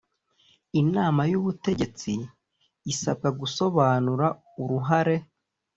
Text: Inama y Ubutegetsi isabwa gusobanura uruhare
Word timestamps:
Inama 0.81 1.21
y 1.31 1.35
Ubutegetsi 1.39 2.11
isabwa 2.91 3.29
gusobanura 3.39 4.27
uruhare 4.61 5.17